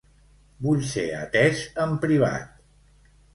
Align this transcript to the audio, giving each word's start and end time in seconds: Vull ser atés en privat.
Vull 0.67 0.79
ser 0.91 1.03
atés 1.17 1.61
en 1.85 1.93
privat. 2.07 2.49